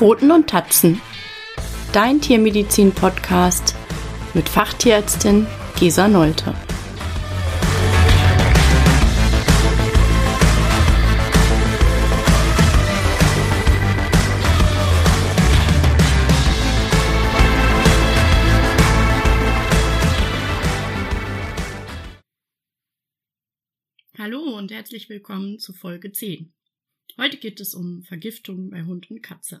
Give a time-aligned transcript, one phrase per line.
[0.00, 0.98] Pfoten und Tatzen.
[1.92, 3.74] Dein Tiermedizin-Podcast
[4.32, 5.46] mit Fachtierärztin
[5.78, 6.54] Gesa Nolte.
[24.16, 26.54] Hallo und herzlich willkommen zu Folge 10.
[27.18, 29.60] Heute geht es um Vergiftung bei Hund und Katze.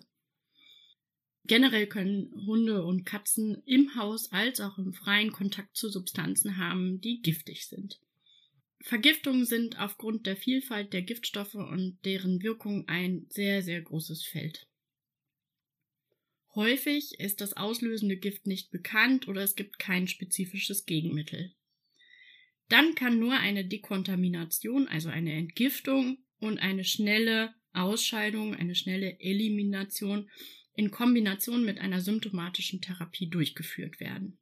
[1.50, 7.00] Generell können Hunde und Katzen im Haus als auch im freien Kontakt zu Substanzen haben,
[7.00, 7.98] die giftig sind.
[8.82, 14.68] Vergiftungen sind aufgrund der Vielfalt der Giftstoffe und deren Wirkung ein sehr, sehr großes Feld.
[16.54, 21.52] Häufig ist das auslösende Gift nicht bekannt oder es gibt kein spezifisches Gegenmittel.
[22.68, 30.30] Dann kann nur eine Dekontamination, also eine Entgiftung und eine schnelle Ausscheidung, eine schnelle Elimination
[30.80, 34.38] in Kombination mit einer symptomatischen Therapie durchgeführt werden.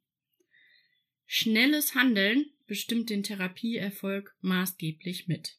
[1.25, 5.57] Schnelles Handeln bestimmt den Therapieerfolg maßgeblich mit.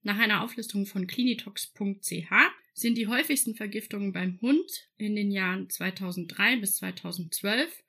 [0.00, 2.32] Nach einer Auflistung von clinitox.ch
[2.72, 7.84] sind die häufigsten Vergiftungen beim Hund in den Jahren 2003 bis 2012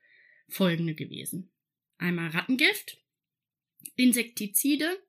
[0.49, 1.49] folgende gewesen.
[1.97, 3.01] Einmal Rattengift,
[3.95, 5.01] Insektizide,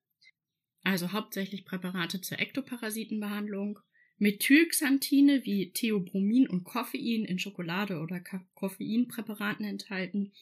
[0.84, 3.80] also hauptsächlich Präparate zur Ektoparasitenbehandlung,
[4.18, 8.20] Methylxanthine wie Theobromin und Koffein in Schokolade oder
[8.54, 10.32] Koffeinpräparaten enthalten,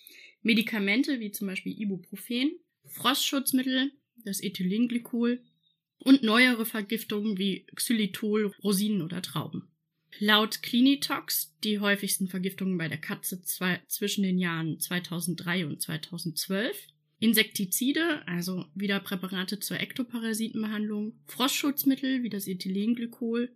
[0.42, 2.52] Medikamente wie zum Beispiel Ibuprofen,
[2.86, 3.92] Frostschutzmittel,
[4.24, 5.40] das Ethylenglykol
[5.98, 9.68] und neuere Vergiftungen wie Xylitol, Rosinen oder Trauben.
[10.18, 16.76] Laut Clinitox die häufigsten Vergiftungen bei der Katze zwischen den Jahren 2003 und 2012
[17.18, 23.48] Insektizide, also wieder Präparate zur Ektoparasitenbehandlung, Frostschutzmittel wie das Ethylenglykol,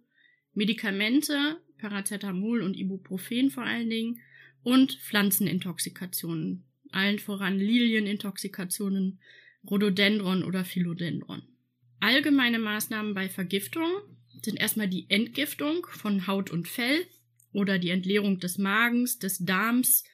[0.56, 4.20] Medikamente, Paracetamol und Ibuprofen vor allen Dingen
[4.62, 9.20] und Pflanzenintoxikationen, allen voran Lilienintoxikationen,
[9.70, 11.42] Rhododendron oder Philodendron.
[12.00, 13.90] Allgemeine Maßnahmen bei Vergiftung
[14.42, 17.06] sind erstmal die Entgiftung von Haut und Fell
[17.52, 20.04] oder die Entleerung des Magens, des Darms,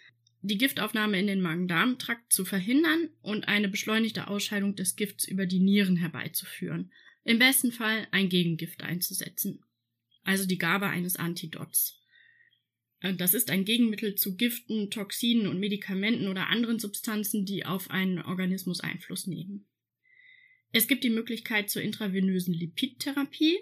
[0.40, 5.60] die Giftaufnahme in den Magen-Darm-Trakt zu verhindern und eine beschleunigte Ausscheidung des Gifts über die
[5.60, 6.90] Nieren herbeizuführen.
[7.22, 9.60] Im besten Fall ein Gegengift einzusetzen.
[10.24, 12.00] Also die Gabe eines Antidots.
[13.00, 17.90] Äh, das ist ein Gegenmittel zu Giften, Toxinen und Medikamenten oder anderen Substanzen, die auf
[17.90, 19.66] einen Organismus Einfluss nehmen.
[20.72, 23.58] Es gibt die Möglichkeit zur intravenösen Lipidtherapie.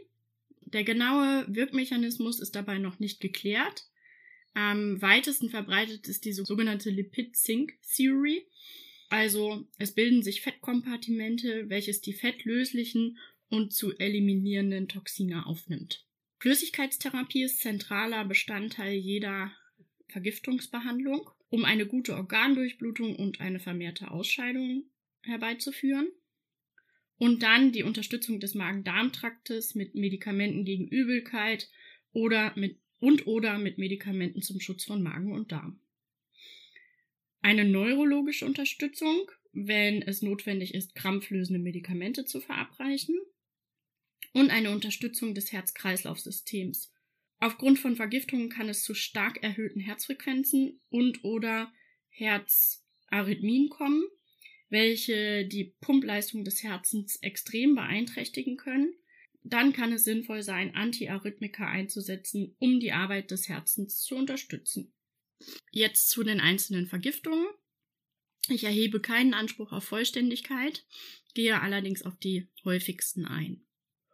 [0.61, 3.87] Der genaue Wirkmechanismus ist dabei noch nicht geklärt.
[4.55, 8.47] Am weitesten verbreitet ist die sogenannte Lipid-Sink-Theory.
[9.09, 16.07] Also es bilden sich Fettkompartimente, welches die fettlöslichen und zu eliminierenden Toxine aufnimmt.
[16.41, 19.53] Flüssigkeitstherapie ist zentraler Bestandteil jeder
[20.09, 24.85] Vergiftungsbehandlung, um eine gute Organdurchblutung und eine vermehrte Ausscheidung
[25.23, 26.09] herbeizuführen.
[27.19, 31.71] Und dann die Unterstützung des Magen-Darm-Traktes mit Medikamenten gegen Übelkeit
[32.13, 35.81] oder mit und oder mit Medikamenten zum Schutz von Magen und Darm.
[37.43, 43.19] Eine neurologische Unterstützung, wenn es notwendig ist, krampflösende Medikamente zu verabreichen.
[44.33, 46.93] Und eine Unterstützung des Herz-Kreislauf-Systems.
[47.39, 51.73] Aufgrund von Vergiftungen kann es zu stark erhöhten Herzfrequenzen und oder
[52.11, 54.05] Herzarrhythmien kommen,
[54.69, 58.95] welche die Pumpleistung des Herzens extrem beeinträchtigen können
[59.43, 64.93] dann kann es sinnvoll sein, Antiarrhythmika einzusetzen, um die Arbeit des Herzens zu unterstützen.
[65.71, 67.47] Jetzt zu den einzelnen Vergiftungen.
[68.49, 70.85] Ich erhebe keinen Anspruch auf Vollständigkeit,
[71.35, 73.65] gehe allerdings auf die häufigsten ein.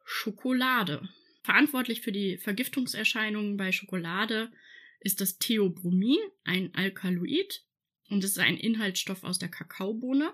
[0.08, 1.08] Schokolade.
[1.42, 4.52] Verantwortlich für die Vergiftungserscheinungen bei Schokolade
[5.00, 7.64] ist das Theobromin, ein Alkaloid,
[8.08, 10.32] und es ist ein Inhaltsstoff aus der Kakaobohne.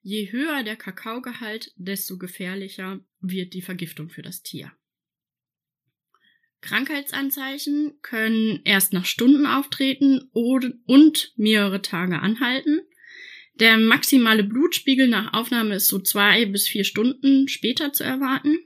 [0.00, 4.72] Je höher der Kakaogehalt, desto gefährlicher wird die Vergiftung für das Tier.
[6.60, 12.80] Krankheitsanzeichen können erst nach Stunden auftreten und mehrere Tage anhalten.
[13.54, 18.58] Der maximale Blutspiegel nach Aufnahme ist so zwei bis vier Stunden später zu erwarten.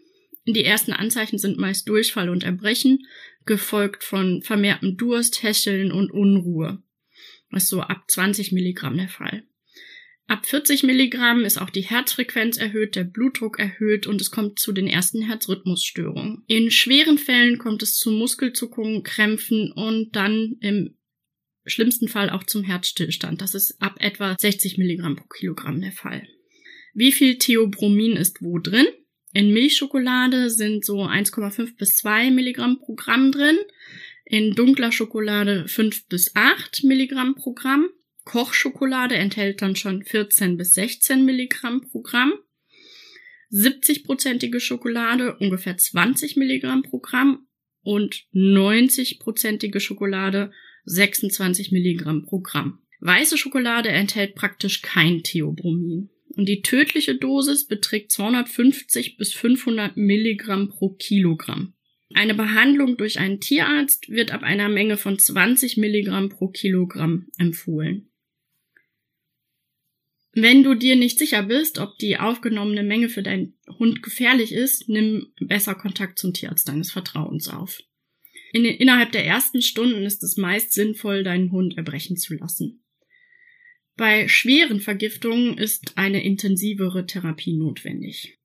[0.54, 3.06] Die ersten Anzeichen sind meist Durchfall und Erbrechen,
[3.44, 6.82] gefolgt von vermehrtem Durst, Häscheln und Unruhe.
[7.50, 9.44] Das ist so ab 20 Milligramm der Fall.
[10.26, 14.72] Ab 40 Milligramm ist auch die Herzfrequenz erhöht, der Blutdruck erhöht und es kommt zu
[14.72, 16.44] den ersten Herzrhythmusstörungen.
[16.46, 20.96] In schweren Fällen kommt es zu Muskelzuckungen, Krämpfen und dann im
[21.66, 23.40] schlimmsten Fall auch zum Herzstillstand.
[23.40, 26.26] Das ist ab etwa 60 Milligramm pro Kilogramm der Fall.
[26.94, 28.86] Wie viel Theobromin ist wo drin?
[29.32, 33.58] In Milchschokolade sind so 1,5 bis 2 Milligramm pro Gramm drin.
[34.24, 37.88] In dunkler Schokolade 5 bis 8 Milligramm pro Gramm.
[38.24, 42.32] Kochschokolade enthält dann schon 14 bis 16 Milligramm pro Gramm.
[43.50, 47.46] 70-prozentige Schokolade ungefähr 20 Milligramm pro Gramm
[47.82, 50.52] und 90-prozentige Schokolade
[50.84, 52.80] 26 Milligramm pro Gramm.
[53.00, 56.10] Weiße Schokolade enthält praktisch kein Theobromin.
[56.36, 61.74] Und die tödliche Dosis beträgt 250 bis 500 Milligramm pro Kilogramm.
[62.14, 68.10] Eine Behandlung durch einen Tierarzt wird ab einer Menge von 20 Milligramm pro Kilogramm empfohlen.
[70.32, 74.88] Wenn du dir nicht sicher bist, ob die aufgenommene Menge für deinen Hund gefährlich ist,
[74.88, 77.80] nimm besser Kontakt zum Tierarzt deines Vertrauens auf.
[78.52, 82.84] In, innerhalb der ersten Stunden ist es meist sinnvoll, deinen Hund erbrechen zu lassen.
[83.98, 88.38] Bei schweren Vergiftungen ist eine intensivere Therapie notwendig.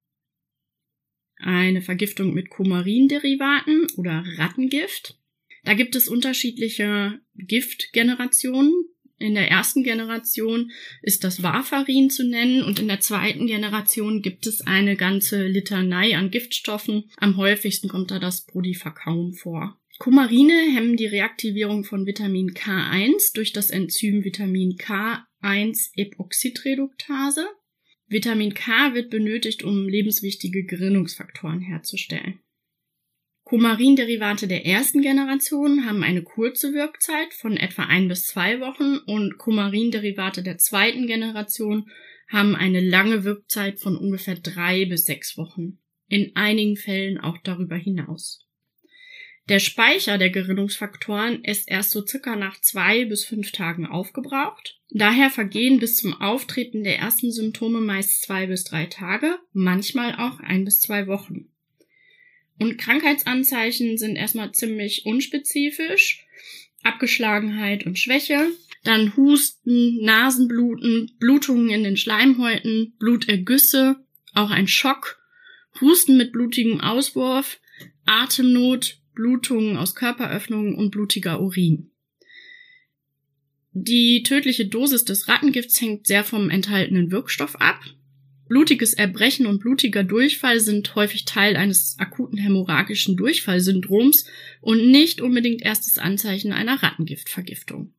[1.38, 5.20] Eine Vergiftung mit Kumarinderivaten oder Rattengift.
[5.64, 8.74] Da gibt es unterschiedliche Giftgenerationen.
[9.20, 10.72] In der ersten Generation
[11.04, 16.18] ist das Warfarin zu nennen und in der zweiten Generation gibt es eine ganze Litanei
[16.18, 17.12] an Giftstoffen.
[17.18, 19.80] Am häufigsten kommt da das Prodifacaum vor.
[20.00, 24.78] Kumarine hemmen die Reaktivierung von Vitamin K1 durch das Enzym Vitamin
[25.44, 27.46] K1-Epoxidreduktase.
[28.08, 32.40] Vitamin K wird benötigt, um lebenswichtige Gerinnungsfaktoren herzustellen.
[33.44, 39.38] Kumarinderivate der ersten Generation haben eine kurze Wirkzeit von etwa ein bis zwei Wochen und
[39.38, 41.92] Kumarinderivate der zweiten Generation
[42.30, 45.80] haben eine lange Wirkzeit von ungefähr drei bis sechs Wochen.
[46.08, 48.48] In einigen Fällen auch darüber hinaus.
[49.50, 54.80] Der Speicher der Gerinnungsfaktoren ist erst so circa nach zwei bis fünf Tagen aufgebraucht.
[54.90, 60.40] Daher vergehen bis zum Auftreten der ersten Symptome meist zwei bis drei Tage, manchmal auch
[60.40, 61.50] ein bis zwei Wochen.
[62.58, 66.26] Und Krankheitsanzeichen sind erstmal ziemlich unspezifisch.
[66.84, 68.50] Abgeschlagenheit und Schwäche,
[68.84, 73.98] dann Husten, Nasenbluten, Blutungen in den Schleimhäuten, Blutergüsse,
[74.34, 75.20] auch ein Schock,
[75.80, 77.60] Husten mit blutigem Auswurf,
[78.06, 81.92] Atemnot, Blutungen aus Körperöffnungen und blutiger Urin.
[83.72, 87.80] Die tödliche Dosis des Rattengifts hängt sehr vom enthaltenen Wirkstoff ab.
[88.48, 94.28] Blutiges Erbrechen und blutiger Durchfall sind häufig Teil eines akuten hämorrhagischen Durchfallsyndroms
[94.62, 97.94] und nicht unbedingt erstes Anzeichen einer Rattengiftvergiftung.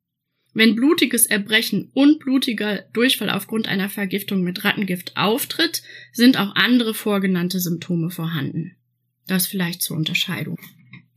[0.52, 5.82] Wenn blutiges Erbrechen und blutiger Durchfall aufgrund einer Vergiftung mit Rattengift auftritt,
[6.12, 8.76] sind auch andere vorgenannte Symptome vorhanden.
[9.26, 10.58] Das vielleicht zur Unterscheidung.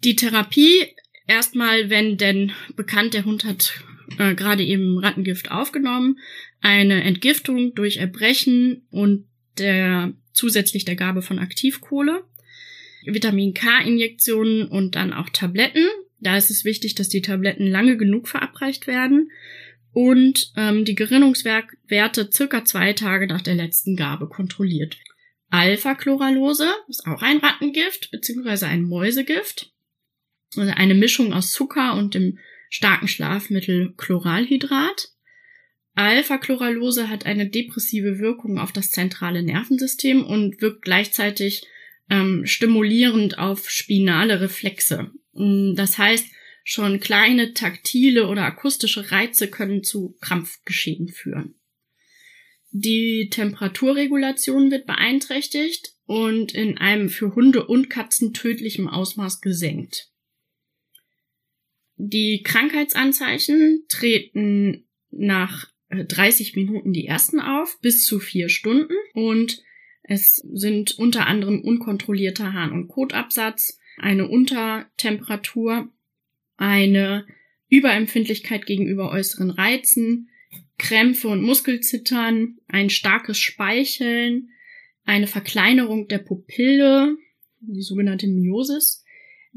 [0.04, 0.86] Die Therapie
[1.28, 3.82] erstmal, wenn denn bekannt, der Hund hat
[4.18, 6.20] äh, gerade eben Rattengift aufgenommen,
[6.62, 9.28] eine Entgiftung durch Erbrechen und
[9.58, 12.24] der zusätzlich der Gabe von Aktivkohle,
[13.06, 15.86] Vitamin K-Injektionen und dann auch Tabletten.
[16.20, 19.32] Da ist es wichtig, dass die Tabletten lange genug verabreicht werden
[19.94, 24.98] und ähm, die Gerinnungswerte circa zwei Tage nach der letzten Gabe kontrolliert.
[25.50, 29.72] Alpha-Chloralose ist auch ein Rattengift beziehungsweise ein Mäusegift
[30.56, 32.38] also eine Mischung aus Zucker und dem
[32.70, 35.10] starken Schlafmittel Chloralhydrat.
[35.96, 41.66] Alpha-Chloralose hat eine depressive Wirkung auf das zentrale Nervensystem und wirkt gleichzeitig
[42.10, 45.12] ähm, stimulierend auf spinale Reflexe.
[45.34, 46.28] Mm, das heißt,
[46.64, 51.56] schon kleine taktile oder akustische Reize können zu Krampfgeschehen führen.
[52.72, 60.12] Die Temperaturregulation wird beeinträchtigt und in einem für Hunde und Katzen tödlichem Ausmaß gesenkt.
[61.98, 68.94] Die Krankheitsanzeichen treten nach 30 äh, Minuten die ersten auf, bis zu vier Stunden.
[69.14, 69.64] Und
[70.04, 75.90] es sind unter anderem unkontrollierter Harn- und Kotabsatz, eine Untertemperatur,
[76.56, 77.26] eine
[77.68, 80.30] Überempfindlichkeit gegenüber äußeren Reizen,
[80.78, 84.50] Krämpfe und Muskelzittern, ein starkes Speicheln,
[85.04, 87.18] eine Verkleinerung der Pupille,
[87.60, 89.04] die sogenannte Miosis,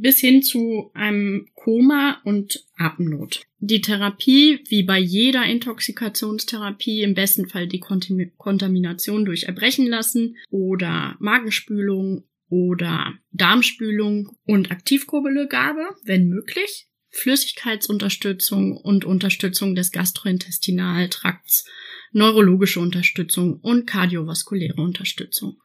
[0.00, 3.42] bis hin zu einem Koma und Atemnot.
[3.58, 11.16] Die Therapie, wie bei jeder Intoxikationstherapie, im besten Fall die Kontamination durch Erbrechen lassen oder
[11.20, 21.66] Magenspülung oder Darmspülung und Aktivkurbelgabe, wenn möglich, Flüssigkeitsunterstützung und Unterstützung des Gastrointestinaltrakts,
[22.12, 25.60] neurologische Unterstützung und kardiovaskuläre Unterstützung.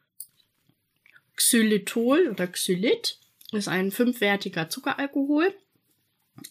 [1.36, 3.18] Xylitol oder Xylit
[3.52, 5.54] ist ein fünfwertiger Zuckeralkohol,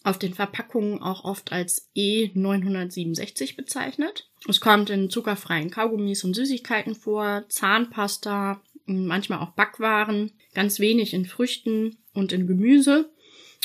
[0.02, 4.28] auf den Verpackungen auch oft als E967 bezeichnet.
[4.48, 11.26] Es kommt in zuckerfreien Kaugummis und Süßigkeiten vor, Zahnpasta, manchmal auch Backwaren, ganz wenig in
[11.26, 13.10] Früchten und in Gemüse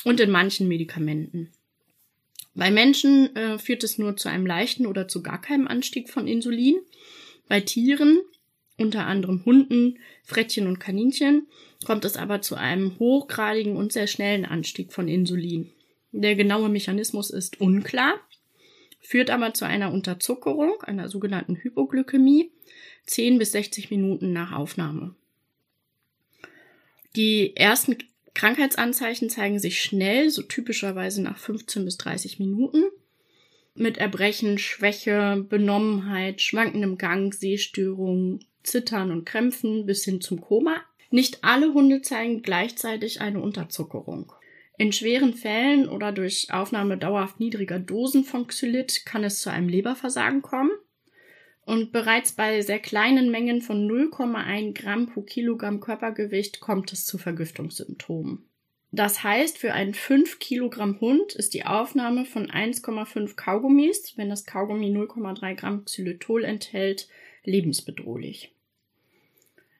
[0.04, 1.52] und in manchen Medikamenten.
[2.54, 6.28] Bei Menschen äh, führt es nur zu einem leichten oder zu gar keinem Anstieg von
[6.28, 6.76] Insulin.
[7.48, 8.20] Bei Tieren,
[8.82, 11.48] unter anderem Hunden, Frettchen und Kaninchen,
[11.86, 15.72] kommt es aber zu einem hochgradigen und sehr schnellen Anstieg von Insulin.
[16.12, 18.16] Der genaue Mechanismus ist unklar,
[19.00, 22.52] führt aber zu einer Unterzuckerung, einer sogenannten Hypoglykämie,
[23.06, 25.16] 10 bis 60 Minuten nach Aufnahme.
[27.16, 27.98] Die ersten
[28.34, 32.84] Krankheitsanzeichen zeigen sich schnell, so typischerweise nach 15 bis 30 Minuten.
[33.74, 40.82] Mit Erbrechen, Schwäche, Benommenheit, schwankendem Gang, Sehstörungen, Zittern und Krämpfen bis hin zum Koma.
[41.10, 44.32] Nicht alle Hunde zeigen gleichzeitig eine Unterzuckerung.
[44.78, 49.70] In schweren Fällen oder durch Aufnahme dauerhaft niedriger Dosen von Xylit kann es zu einem
[49.70, 50.72] Leberversagen kommen.
[51.66, 57.18] Und bereits bei sehr kleinen Mengen von 0,1 Gramm pro Kilogramm Körpergewicht kommt es zu
[57.18, 58.46] Vergiftungssymptomen.
[58.92, 64.46] Das heißt, für einen 5 Kilogramm Hund ist die Aufnahme von 1,5 Kaugummis, wenn das
[64.46, 67.08] Kaugummi 0,3 Gramm Xylitol enthält,
[67.44, 68.54] lebensbedrohlich.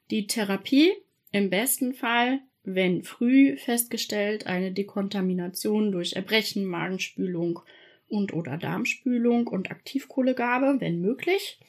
[0.10, 0.92] Die Therapie
[1.32, 7.62] im besten Fall, wenn früh festgestellt, eine Dekontamination durch Erbrechen, Magenspülung
[8.08, 11.60] und oder Darmspülung und Aktivkohlegabe, wenn möglich.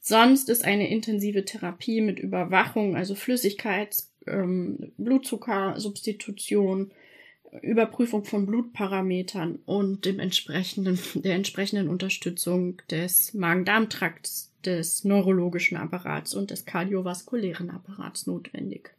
[0.00, 6.92] Sonst ist eine intensive Therapie mit Überwachung, also Flüssigkeits-, ähm, Blutzuckersubstitution,
[7.62, 16.50] Überprüfung von Blutparametern und dem entsprechenden, der entsprechenden Unterstützung des Magen-Darm-Trakts, des neurologischen Apparats und
[16.50, 18.94] des kardiovaskulären Apparats notwendig.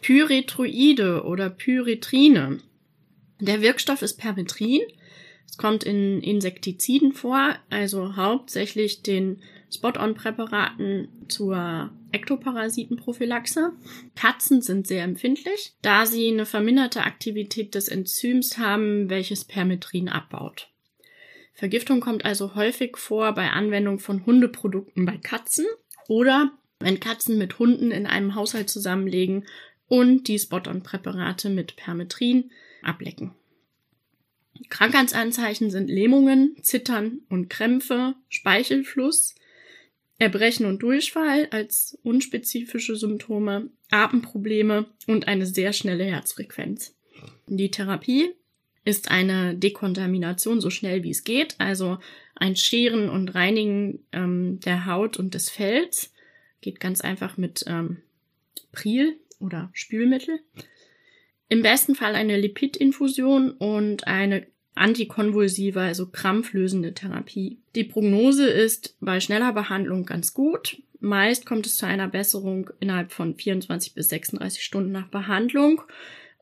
[0.00, 2.58] Pyretroide oder Pyretrine.
[3.40, 4.80] Der Wirkstoff ist Permetrin.
[5.46, 9.40] Es kommt in Insektiziden vor, also hauptsächlich den
[9.72, 13.72] Spot-on-Präparaten zur Ektoparasitenprophylaxe.
[14.14, 20.70] Katzen sind sehr empfindlich, da sie eine verminderte Aktivität des Enzyms haben, welches Permetrin abbaut.
[21.58, 25.66] Vergiftung kommt also häufig vor bei Anwendung von Hundeprodukten bei Katzen
[26.06, 29.44] oder wenn Katzen mit Hunden in einem Haushalt zusammenlegen
[29.88, 33.34] und die Spot-on-Präparate mit Permetrin ablecken.
[34.68, 39.34] Krankheitsanzeichen sind Lähmungen, Zittern und Krämpfe, Speichelfluss,
[40.18, 46.94] Erbrechen und Durchfall als unspezifische Symptome, Atemprobleme und eine sehr schnelle Herzfrequenz.
[47.48, 48.36] Die Therapie
[48.88, 51.98] ist eine Dekontamination so schnell wie es geht, also
[52.34, 56.14] ein Scheren und Reinigen ähm, der Haut und des Fells.
[56.62, 57.98] Geht ganz einfach mit ähm,
[58.72, 60.40] Pril oder Spülmittel.
[61.50, 67.58] Im besten Fall eine Lipidinfusion und eine antikonvulsive, also krampflösende Therapie.
[67.74, 70.82] Die Prognose ist bei schneller Behandlung ganz gut.
[70.98, 75.82] Meist kommt es zu einer Besserung innerhalb von 24 bis 36 Stunden nach Behandlung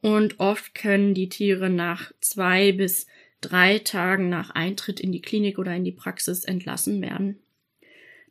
[0.07, 3.09] und oft können die Tiere nach zwei bis
[3.41, 7.41] drei Tagen nach Eintritt in die Klinik oder in die Praxis entlassen werden.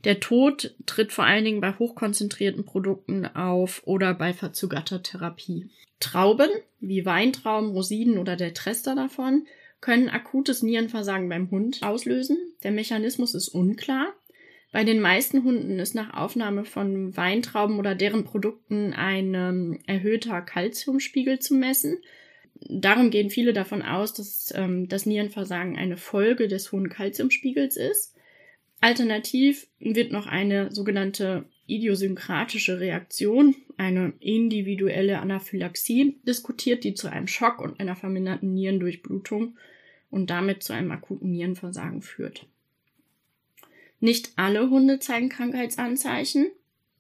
[0.06, 5.70] Der Tod tritt vor allen Dingen bei hochkonzentrierten Produkten auf oder bei verzögerter Therapie.
[6.00, 9.46] Trauben, wie Weintrauben, Rosinen oder der Trester davon,
[9.82, 12.38] können akutes Nierenversagen beim Hund auslösen.
[12.64, 14.14] Der Mechanismus ist unklar.
[14.76, 20.42] Bei den meisten Hunden ist nach Aufnahme von Weintrauben oder deren Produkten ein ähm, erhöhter
[20.42, 22.00] Kalziumspiegel zu messen.
[22.60, 28.16] Darum gehen viele davon aus, dass ähm, das Nierenversagen eine Folge des hohen Kalziumspiegels ist.
[28.82, 37.62] Alternativ wird noch eine sogenannte idiosynkratische Reaktion, eine individuelle Anaphylaxie diskutiert, die zu einem Schock
[37.62, 39.58] und einer verminderten Nierendurchblutung
[40.10, 42.46] und damit zu einem akuten Nierenversagen führt.
[44.00, 46.52] Nicht alle Hunde zeigen Krankheitsanzeichen,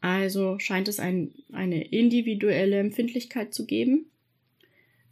[0.02, 4.06] also scheint es ein, eine individuelle Empfindlichkeit zu geben.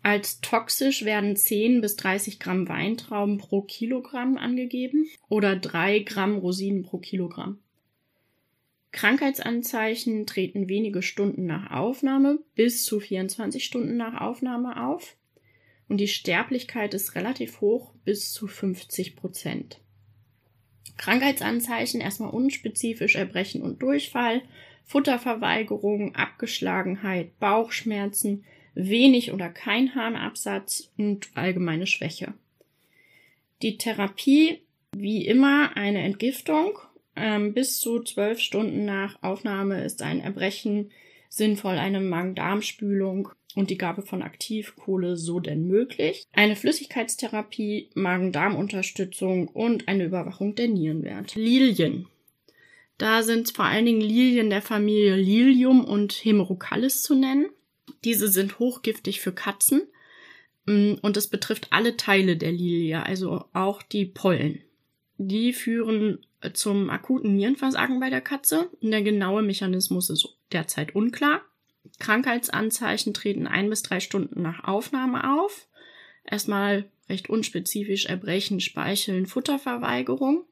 [0.02, 6.84] Als toxisch werden 10 bis 30 Gramm Weintrauben pro Kilogramm angegeben oder 3 Gramm Rosinen
[6.84, 7.60] pro Kilogramm.
[8.92, 15.16] Krankheitsanzeichen treten wenige Stunden nach Aufnahme bis zu 24 Stunden nach Aufnahme auf
[15.90, 19.80] und die Sterblichkeit ist relativ hoch bis zu 50 Prozent.
[20.98, 24.42] Krankheitsanzeichen erstmal unspezifisch Erbrechen und Durchfall,
[24.86, 28.44] Futterverweigerung, Abgeschlagenheit, Bauchschmerzen,
[28.76, 32.34] wenig oder kein Harnabsatz und allgemeine Schwäche.
[33.62, 34.60] Die Therapie,
[34.96, 36.80] wie immer, eine Entgiftung.
[37.16, 40.92] Ähm, bis zu zwölf Stunden nach Aufnahme ist ein Erbrechen
[41.30, 46.26] sinnvoll, eine Magen-Darm-Spülung und die Gabe von Aktivkohle so denn möglich.
[46.34, 51.40] Eine Flüssigkeitstherapie, Magen-Darm-Unterstützung und eine Überwachung der Nierenwerte.
[51.40, 52.08] Lilien.
[52.98, 57.48] Da sind vor allen Dingen Lilien der Familie Lilium und Hemerocallis zu nennen.
[58.04, 59.84] Diese sind hochgiftig für Katzen.
[60.66, 64.62] Mm, und es betrifft alle Teile der Lilie, also auch die Pollen.
[65.18, 68.70] Die führen zum akuten Nierenversagen bei der Katze.
[68.82, 71.42] Der genaue Mechanismus ist derzeit unklar.
[72.00, 75.68] Krankheitsanzeichen treten ein bis drei Stunden nach Aufnahme auf.
[76.24, 80.46] Erstmal recht unspezifisch Erbrechen, Speicheln, Futterverweigerung.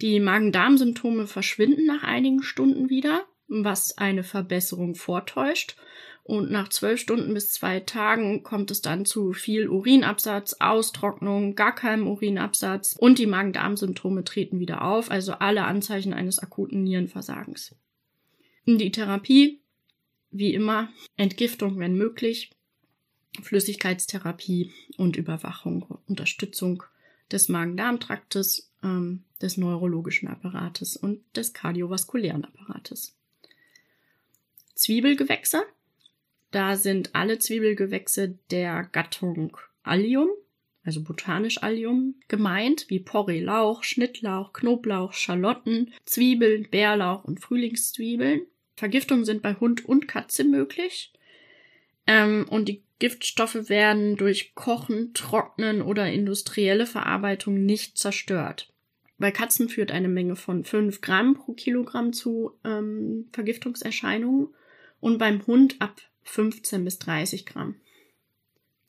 [0.00, 5.76] Die Magen-Darm-Symptome verschwinden nach einigen Stunden wieder, was eine Verbesserung vortäuscht.
[6.22, 11.72] Und nach zwölf Stunden bis zwei Tagen kommt es dann zu viel Urinabsatz, Austrocknung, gar
[11.72, 17.76] keinem Urinabsatz und die Magen-Darm-Symptome treten wieder auf, also alle Anzeichen eines akuten Nierenversagens.
[18.66, 19.60] Die Therapie,
[20.30, 22.50] wie immer, Entgiftung, wenn möglich,
[23.42, 26.82] Flüssigkeitstherapie und Überwachung, Unterstützung
[27.30, 33.14] des Magen-Darm-Traktes, ähm, des neurologischen Apparates und des kardiovaskulären Apparates.
[34.74, 35.64] Zwiebelgewächse
[36.56, 40.28] da sind alle Zwiebelgewächse der Gattung Allium,
[40.84, 48.46] also botanisch Allium, gemeint, wie Porree, Lauch, Schnittlauch, Knoblauch, Schalotten, Zwiebeln, Bärlauch und Frühlingszwiebeln.
[48.76, 51.12] Vergiftungen sind bei Hund und Katze möglich.
[52.06, 58.72] Ähm, und die Giftstoffe werden durch Kochen, Trocknen oder industrielle Verarbeitung nicht zerstört.
[59.18, 64.48] Bei Katzen führt eine Menge von 5 Gramm pro Kilogramm zu ähm, Vergiftungserscheinungen
[65.00, 67.76] und beim Hund ab 15 bis 30 Gramm.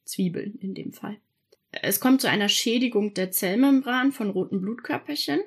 [0.03, 1.17] Zwiebeln in dem Fall.
[1.71, 5.41] Es kommt zu einer Schädigung der Zellmembran von roten Blutkörperchen.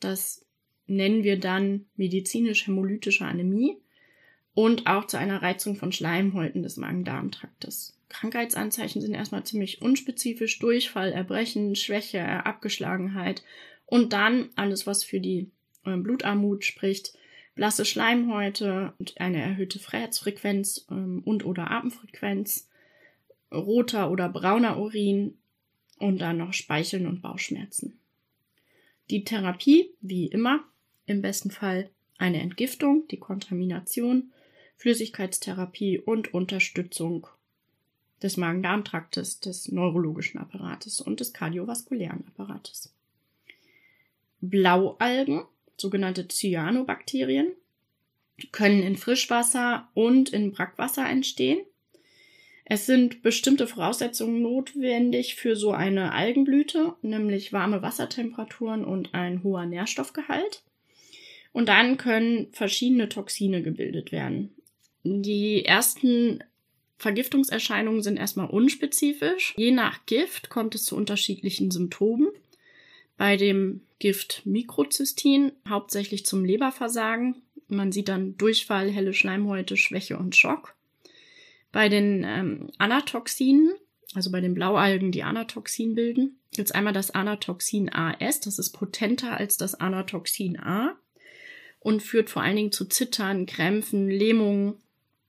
[0.00, 0.44] Das
[0.88, 3.76] nennen wir dann medizinisch-hämolytische Anämie
[4.54, 7.96] und auch zu einer Reizung von Schleimhäuten des Magen-Darm-Traktes.
[8.08, 10.58] Krankheitsanzeichen sind erstmal ziemlich unspezifisch.
[10.58, 13.44] Durchfall, Erbrechen, Schwäche, Abgeschlagenheit
[13.86, 15.50] und dann alles, was für die
[15.84, 17.12] äh, Blutarmut spricht,
[17.54, 22.68] blasse Schleimhäute und eine erhöhte Herzfrequenz ähm, und oder Atemfrequenz,
[23.52, 25.38] roter oder brauner Urin
[25.98, 27.98] und dann noch Speicheln und Bauchschmerzen.
[29.10, 30.64] Die Therapie, wie immer,
[31.08, 34.32] im besten Fall eine Entgiftung, die Kontamination,
[34.76, 37.26] Flüssigkeitstherapie und Unterstützung
[38.22, 42.92] des Magen-Darm-Traktes, des neurologischen Apparates und des kardiovaskulären Apparates.
[44.40, 45.44] Blaualgen
[45.78, 47.52] sogenannte Cyanobakterien,
[48.52, 51.60] können in Frischwasser und in Brackwasser entstehen.
[52.64, 59.64] Es sind bestimmte Voraussetzungen notwendig für so eine Algenblüte, nämlich warme Wassertemperaturen und ein hoher
[59.64, 60.62] Nährstoffgehalt.
[61.58, 64.54] Und dann können verschiedene Toxine gebildet werden.
[65.02, 66.44] Die ersten
[66.98, 69.54] Vergiftungserscheinungen sind erstmal unspezifisch.
[69.56, 72.28] Je nach Gift kommt es zu unterschiedlichen Symptomen.
[73.16, 77.42] Bei dem Gift Mikrozystin, hauptsächlich zum Leberversagen.
[77.66, 80.76] Man sieht dann Durchfall, helle Schleimhäute, Schwäche und Schock.
[81.72, 83.72] Bei den ähm, Anatoxinen,
[84.14, 88.70] also bei den Blaualgen, die Anatoxin bilden, gibt es einmal das Anatoxin AS, das ist
[88.70, 90.96] potenter als das Anatoxin A
[91.80, 94.74] und führt vor allen Dingen zu Zittern, Krämpfen, Lähmungen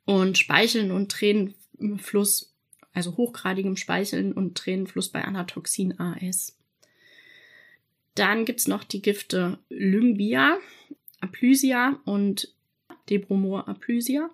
[0.05, 2.53] und Speicheln und Tränenfluss,
[2.93, 6.57] also hochgradigem Speicheln und Tränenfluss bei Anatoxin AS.
[8.15, 10.57] Dann gibt's noch die Gifte Lyngbia,
[11.21, 12.53] Aplysia und
[13.09, 14.29] Debromor Aplysia.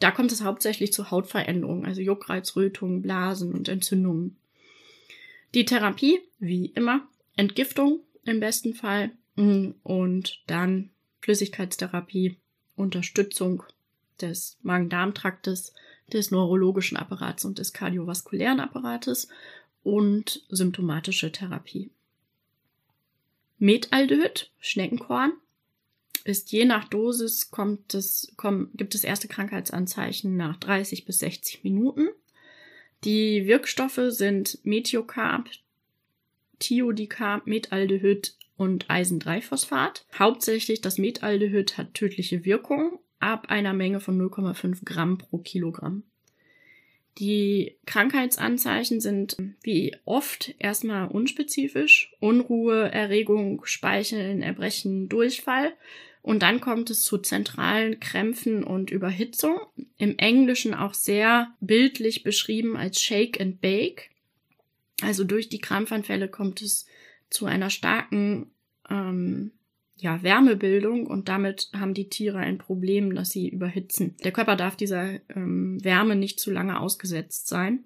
[0.00, 4.36] Da kommt es hauptsächlich zu Hautveränderungen, also Juckreiz, Rötungen, Blasen und Entzündungen.
[5.54, 10.90] Die Therapie, wie immer, Entgiftung im besten Fall und dann
[11.26, 12.36] Flüssigkeitstherapie,
[12.76, 13.64] Unterstützung
[14.20, 15.74] des Magen-Darm-Traktes,
[16.12, 19.26] des neurologischen Apparats und des kardiovaskulären Apparates
[19.82, 21.90] und symptomatische Therapie.
[23.58, 25.32] Methaldehyd, Schneckenkorn,
[26.22, 31.64] ist je nach Dosis kommt es, kommt, gibt es erste Krankheitsanzeichen nach 30 bis 60
[31.64, 32.06] Minuten.
[33.02, 35.50] Die Wirkstoffe sind Metiocarb,
[36.60, 40.06] Thiodicarb, Methaldehyd und Eisen-3-Phosphat.
[40.18, 46.02] Hauptsächlich das Methaldehyd hat tödliche Wirkung ab einer Menge von 0,5 Gramm pro Kilogramm.
[47.18, 52.12] Die Krankheitsanzeichen sind wie oft erstmal unspezifisch.
[52.20, 55.72] Unruhe, Erregung, Speicheln, Erbrechen, Durchfall.
[56.20, 59.60] Und dann kommt es zu zentralen Krämpfen und Überhitzung.
[59.96, 64.10] Im Englischen auch sehr bildlich beschrieben als Shake and Bake.
[65.00, 66.86] Also durch die Krampfanfälle kommt es
[67.30, 68.50] zu einer starken
[68.88, 69.52] ähm,
[69.96, 74.14] ja, Wärmebildung und damit haben die Tiere ein Problem, dass sie überhitzen.
[74.22, 77.84] Der Körper darf dieser ähm, Wärme nicht zu lange ausgesetzt sein.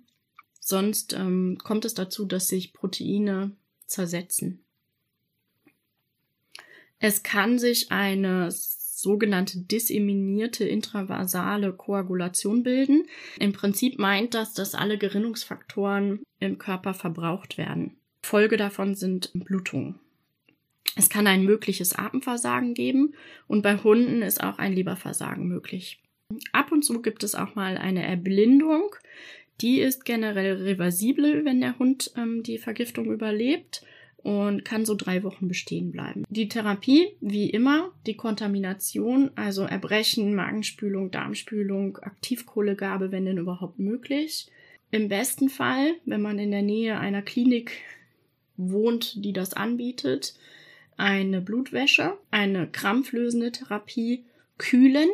[0.59, 3.53] Sonst ähm, kommt es dazu, dass sich Proteine
[3.87, 4.65] zersetzen.
[6.99, 13.07] Es kann sich eine sogenannte disseminierte intravasale Koagulation bilden.
[13.39, 17.97] Im Prinzip meint das, dass alle Gerinnungsfaktoren im Körper verbraucht werden.
[18.23, 19.99] Folge davon sind Blutungen.
[20.97, 23.15] Es kann ein mögliches Atemversagen geben
[23.47, 26.01] und bei Hunden ist auch ein Leberversagen möglich.
[26.53, 28.95] Ab und zu gibt es auch mal eine Erblindung.
[29.61, 33.85] Die ist generell reversibel, wenn der Hund ähm, die Vergiftung überlebt
[34.23, 36.25] und kann so drei Wochen bestehen bleiben.
[36.29, 44.49] Die Therapie, wie immer, die Kontamination, also Erbrechen, Magenspülung, Darmspülung, Aktivkohlegabe, wenn denn überhaupt möglich.
[44.91, 47.73] Im besten Fall, wenn man in der Nähe einer Klinik
[48.69, 50.35] wohnt, die das anbietet,
[50.97, 54.25] eine Blutwäsche, eine krampflösende Therapie,
[54.59, 55.09] Kühlen,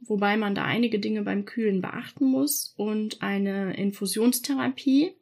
[0.00, 5.12] wobei man da einige Dinge beim Kühlen beachten muss, und eine Infusionstherapie,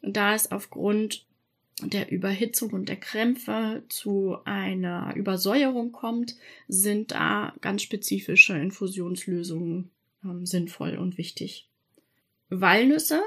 [0.00, 1.26] da es aufgrund
[1.82, 6.36] der Überhitzung und der Krämpfe zu einer Übersäuerung kommt,
[6.68, 9.90] sind da ganz spezifische Infusionslösungen
[10.24, 11.68] ähm, sinnvoll und wichtig.
[12.48, 13.22] Walnüsse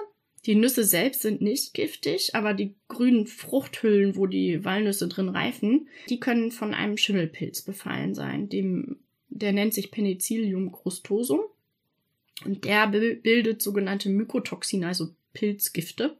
[0.45, 5.87] die Nüsse selbst sind nicht giftig, aber die grünen Fruchthüllen, wo die Walnüsse drin reifen,
[6.09, 8.47] die können von einem Schimmelpilz befallen sein.
[8.47, 11.41] Dem, der nennt sich Penicillium crustosum.
[12.43, 16.15] Und der bildet sogenannte Mykotoxine, also Pilzgifte.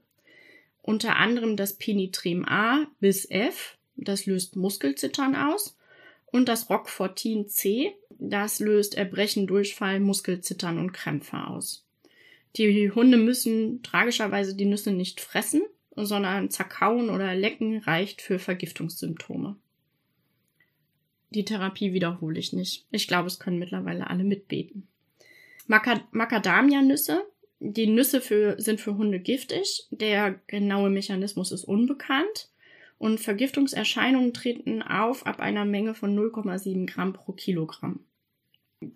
[0.81, 5.77] Unter anderem das Penitrem A bis F, das löst Muskelzittern aus.
[6.25, 11.84] Und das Roquefortin C, das löst Erbrechen, Durchfall, Muskelzittern und Krämpfe aus.
[12.57, 15.63] Die Hunde müssen tragischerweise die Nüsse nicht fressen,
[15.95, 19.55] sondern zerkauen oder lecken reicht für Vergiftungssymptome.
[21.31, 22.85] Die Therapie wiederhole ich nicht.
[22.91, 24.87] Ich glaube, es können mittlerweile alle mitbeten.
[25.67, 27.25] Macadamia-Nüsse.
[27.59, 29.87] Die Nüsse für, sind für Hunde giftig.
[29.89, 32.49] Der genaue Mechanismus ist unbekannt.
[32.97, 38.05] Und Vergiftungserscheinungen treten auf ab einer Menge von 0,7 Gramm pro Kilogramm.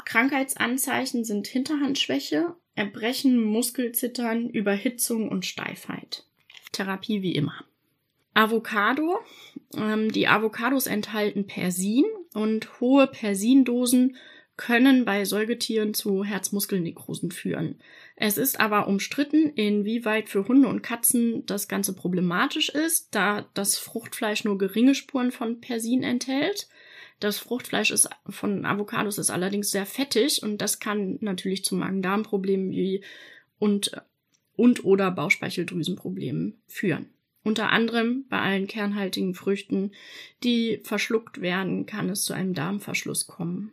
[0.06, 6.26] Krankheitsanzeichen sind Hinterhandschwäche, Erbrechen, Muskelzittern, Überhitzung und Steifheit.
[6.72, 7.66] Therapie wie immer.
[8.34, 9.20] Avocado.
[9.76, 14.16] Ähm, die Avocados enthalten Persin und hohe Persindosen
[14.60, 17.80] können bei Säugetieren zu Herzmuskelnekrosen führen.
[18.18, 23.78] Es ist aber umstritten, inwieweit für Hunde und Katzen das Ganze problematisch ist, da das
[23.78, 26.68] Fruchtfleisch nur geringe Spuren von Persin enthält.
[27.20, 32.72] Das Fruchtfleisch ist von Avocados ist allerdings sehr fettig und das kann natürlich zu Magen-Darm-Problemen
[32.72, 33.04] wie
[33.58, 33.92] und
[34.56, 37.10] und oder Bauchspeicheldrüsenproblemen führen.
[37.44, 39.92] Unter anderem bei allen kernhaltigen Früchten,
[40.44, 43.72] die verschluckt werden, kann es zu einem Darmverschluss kommen.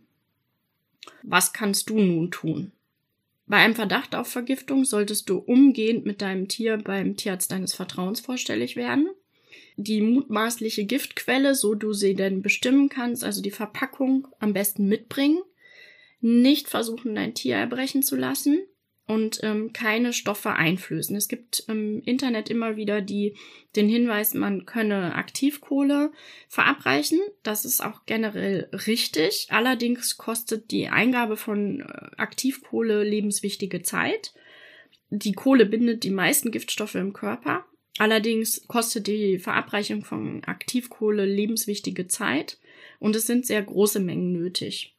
[1.22, 2.72] Was kannst du nun tun?
[3.46, 8.20] Bei einem Verdacht auf Vergiftung solltest du umgehend mit deinem Tier beim Tierarzt deines Vertrauens
[8.20, 9.08] vorstellig werden
[9.76, 15.42] die mutmaßliche Giftquelle, so du sie denn bestimmen kannst, also die Verpackung am besten mitbringen,
[16.20, 18.58] nicht versuchen, dein Tier erbrechen zu lassen
[19.06, 21.14] und ähm, keine Stoffe einflößen.
[21.14, 23.36] Es gibt im Internet immer wieder die,
[23.76, 26.10] den Hinweis, man könne Aktivkohle
[26.48, 27.20] verabreichen.
[27.42, 29.46] Das ist auch generell richtig.
[29.50, 31.84] Allerdings kostet die Eingabe von äh,
[32.16, 34.34] Aktivkohle lebenswichtige Zeit.
[35.10, 37.64] Die Kohle bindet die meisten Giftstoffe im Körper
[37.98, 42.58] Allerdings kostet die Verabreichung von Aktivkohle lebenswichtige Zeit
[42.98, 44.94] und es sind sehr große Mengen nötig.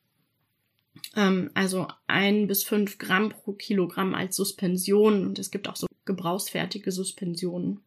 [1.16, 5.88] Ähm, also ein bis fünf Gramm pro Kilogramm als Suspension und es gibt auch so
[6.06, 7.82] gebrauchsfertige Suspensionen.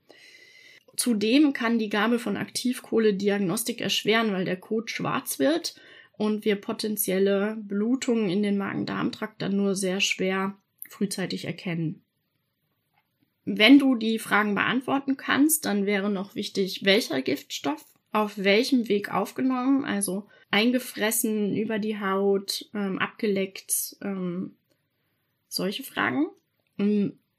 [0.96, 5.74] Zudem kann die Gabe von Aktivkohle Diagnostik erschweren, weil der Kot schwarz wird
[6.12, 10.58] und wir potenzielle Blutungen in den Magen-Darm-Trakt dann nur sehr schwer
[10.90, 12.02] frühzeitig erkennen.
[13.44, 19.12] Wenn du die Fragen beantworten kannst, dann wäre noch wichtig, welcher Giftstoff auf welchem Weg
[19.12, 24.56] aufgenommen, also eingefressen über die Haut, ähm, abgeleckt, ähm,
[25.48, 26.26] solche Fragen.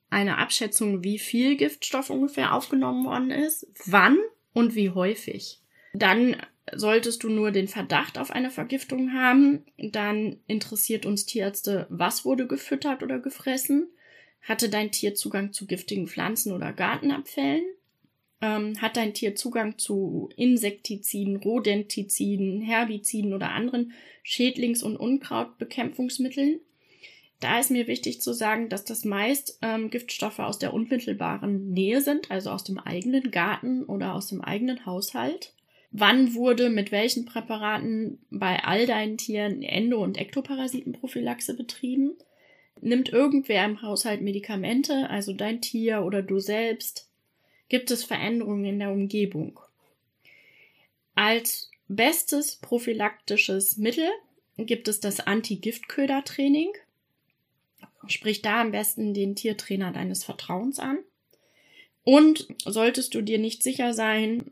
[0.09, 4.17] Eine Abschätzung, wie viel Giftstoff ungefähr aufgenommen worden ist, wann
[4.53, 5.59] und wie häufig.
[5.93, 6.37] Dann
[6.73, 12.47] solltest du nur den Verdacht auf eine Vergiftung haben, dann interessiert uns Tierärzte, was wurde
[12.47, 13.89] gefüttert oder gefressen
[14.41, 17.63] hatte dein Tier Zugang zu giftigen Pflanzen oder Gartenabfällen?
[18.41, 26.59] Ähm, hat dein Tier Zugang zu Insektiziden, Rodentiziden, Herbiziden oder anderen Schädlings- und Unkrautbekämpfungsmitteln?
[27.39, 32.01] Da ist mir wichtig zu sagen, dass das meist ähm, Giftstoffe aus der unmittelbaren Nähe
[32.01, 35.53] sind, also aus dem eigenen Garten oder aus dem eigenen Haushalt.
[35.91, 42.13] Wann wurde mit welchen Präparaten bei all deinen Tieren Endo- und Ektoparasitenprophylaxe betrieben?
[42.79, 47.07] Nimmt irgendwer im Haushalt Medikamente, also dein Tier oder du selbst?
[47.69, 49.59] Gibt es Veränderungen in der Umgebung?
[51.15, 54.09] Als bestes prophylaktisches Mittel
[54.57, 56.71] gibt es das Anti-Giftköder-Training.
[58.07, 60.99] Sprich da am besten den Tiertrainer deines Vertrauens an.
[62.03, 64.51] Und solltest du dir nicht sicher sein,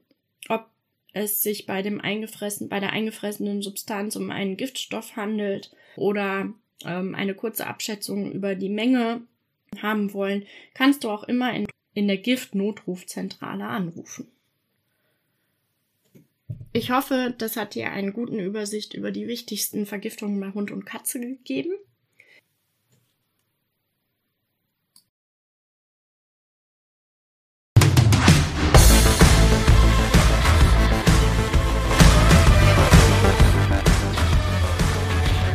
[0.49, 0.67] ob
[1.13, 6.53] es sich bei dem eingefressen, bei der eingefressenen Substanz um einen Giftstoff handelt oder
[6.85, 9.21] ähm, eine kurze Abschätzung über die Menge
[9.81, 14.27] haben wollen, kannst du auch immer in, in der Giftnotrufzentrale anrufen.
[16.71, 20.85] Ich hoffe, das hat dir einen guten Übersicht über die wichtigsten Vergiftungen bei Hund und
[20.85, 21.73] Katze gegeben.